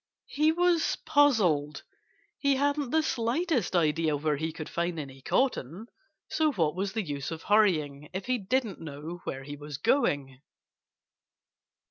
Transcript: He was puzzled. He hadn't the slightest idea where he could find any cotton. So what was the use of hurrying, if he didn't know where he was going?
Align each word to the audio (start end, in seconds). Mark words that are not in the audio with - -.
He 0.25 0.51
was 0.51 0.97
puzzled. 1.05 1.83
He 2.39 2.55
hadn't 2.55 2.89
the 2.89 3.03
slightest 3.03 3.75
idea 3.75 4.17
where 4.17 4.37
he 4.37 4.51
could 4.51 4.67
find 4.67 4.99
any 4.99 5.21
cotton. 5.21 5.85
So 6.27 6.51
what 6.53 6.75
was 6.75 6.93
the 6.93 7.03
use 7.03 7.29
of 7.29 7.43
hurrying, 7.43 8.09
if 8.11 8.25
he 8.25 8.39
didn't 8.39 8.79
know 8.79 9.19
where 9.25 9.43
he 9.43 9.55
was 9.55 9.77
going? 9.77 10.41